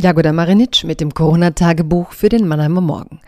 [0.00, 3.20] Jagoda Marinic mit dem Corona-Tagebuch für den Mannheimer Morgen.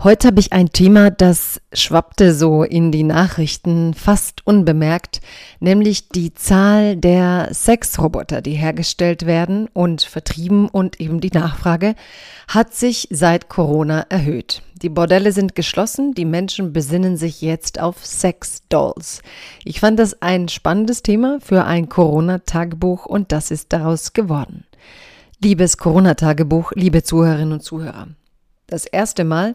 [0.00, 5.20] Heute habe ich ein Thema, das schwappte so in die Nachrichten fast unbemerkt,
[5.58, 11.96] nämlich die Zahl der Sexroboter, die hergestellt werden und vertrieben und eben die Nachfrage
[12.46, 14.62] hat sich seit Corona erhöht.
[14.80, 19.22] Die Bordelle sind geschlossen, die Menschen besinnen sich jetzt auf Sexdolls.
[19.64, 24.66] Ich fand das ein spannendes Thema für ein Corona-Tagebuch und das ist daraus geworden.
[25.42, 28.08] Liebes Corona-Tagebuch, liebe Zuhörerinnen und Zuhörer.
[28.66, 29.54] Das erste Mal,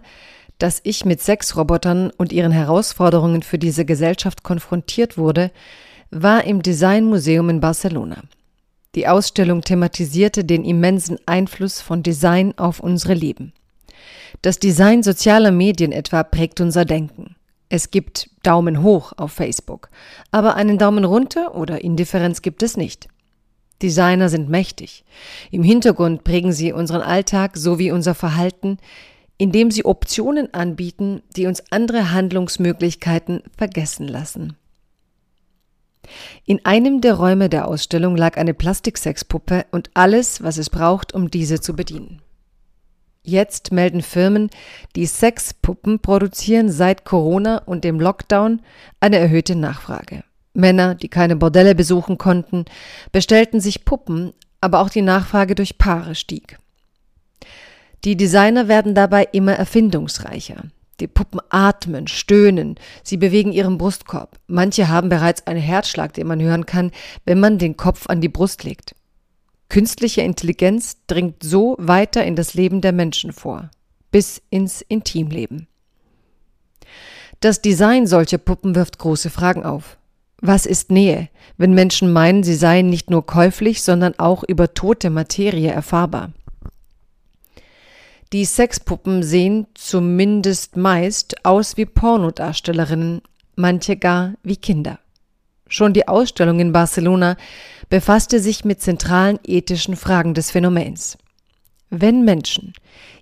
[0.59, 5.49] dass ich mit Sexrobotern und ihren Herausforderungen für diese Gesellschaft konfrontiert wurde,
[6.11, 8.21] war im Designmuseum in Barcelona.
[8.93, 13.51] Die Ausstellung thematisierte den immensen Einfluss von Design auf unsere Leben.
[14.43, 17.35] Das Design sozialer Medien etwa prägt unser Denken.
[17.69, 19.89] Es gibt Daumen hoch auf Facebook,
[20.29, 23.07] aber einen Daumen runter oder Indifferenz gibt es nicht.
[23.81, 25.03] Designer sind mächtig.
[25.51, 28.77] Im Hintergrund prägen sie unseren Alltag sowie unser Verhalten,
[29.37, 34.55] indem sie Optionen anbieten, die uns andere Handlungsmöglichkeiten vergessen lassen.
[36.45, 41.29] In einem der Räume der Ausstellung lag eine Plastiksexpuppe und alles, was es braucht, um
[41.29, 42.21] diese zu bedienen.
[43.23, 44.49] Jetzt melden Firmen,
[44.95, 48.61] die Sexpuppen produzieren seit Corona und dem Lockdown
[48.99, 50.23] eine erhöhte Nachfrage.
[50.53, 52.65] Männer, die keine Bordelle besuchen konnten,
[53.11, 56.59] bestellten sich Puppen, aber auch die Nachfrage durch Paare stieg.
[58.03, 60.63] Die Designer werden dabei immer erfindungsreicher.
[60.99, 64.39] Die Puppen atmen, stöhnen, sie bewegen ihren Brustkorb.
[64.47, 66.91] Manche haben bereits einen Herzschlag, den man hören kann,
[67.25, 68.95] wenn man den Kopf an die Brust legt.
[69.69, 73.71] Künstliche Intelligenz dringt so weiter in das Leben der Menschen vor,
[74.11, 75.67] bis ins Intimleben.
[77.39, 79.97] Das Design solcher Puppen wirft große Fragen auf.
[80.41, 85.11] Was ist Nähe, wenn Menschen meinen, sie seien nicht nur käuflich, sondern auch über tote
[85.11, 86.31] Materie erfahrbar?
[88.33, 93.21] Die Sexpuppen sehen zumindest meist aus wie Pornodarstellerinnen,
[93.55, 94.99] manche gar wie Kinder.
[95.67, 97.37] Schon die Ausstellung in Barcelona
[97.89, 101.17] befasste sich mit zentralen ethischen Fragen des Phänomens.
[101.91, 102.73] Wenn Menschen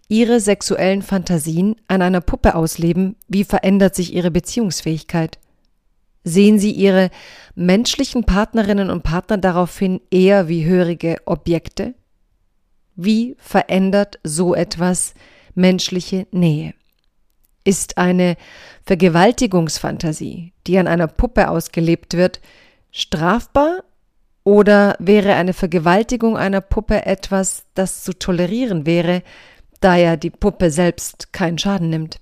[0.08, 5.38] ihre sexuellen Fantasien an einer Puppe ausleben, wie verändert sich ihre Beziehungsfähigkeit?
[6.24, 7.10] Sehen Sie Ihre
[7.56, 11.96] menschlichen Partnerinnen und Partner daraufhin eher wie hörige Objekte?
[12.96, 15.14] Wie verändert so etwas
[15.56, 16.74] menschliche Nähe?
[17.64, 18.36] Ist eine
[18.86, 22.42] Vergewaltigungsfantasie, die an einer Puppe ausgelebt wird,
[22.92, 23.84] strafbar
[24.44, 29.24] oder wäre eine Vergewaltigung einer Puppe etwas, das zu tolerieren wäre,
[29.80, 32.20] da ja die Puppe selbst keinen Schaden nimmt?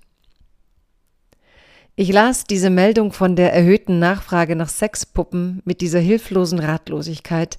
[2.00, 7.58] Ich las diese Meldung von der erhöhten Nachfrage nach Sexpuppen mit dieser hilflosen Ratlosigkeit,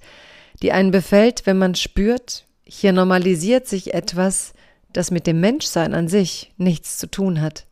[0.63, 4.53] die einen befällt, wenn man spürt, hier normalisiert sich etwas,
[4.93, 7.67] das mit dem Menschsein an sich nichts zu tun hat.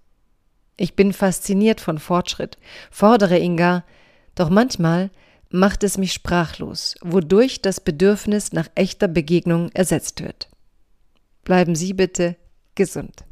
[0.76, 2.59] Ich bin fasziniert von Fortschritt,
[2.91, 3.84] fordere ihn gar,
[4.34, 5.10] doch manchmal
[5.50, 10.49] macht es mich sprachlos, wodurch das Bedürfnis nach echter Begegnung ersetzt wird.
[11.44, 12.34] Bleiben Sie bitte
[12.75, 13.22] gesund.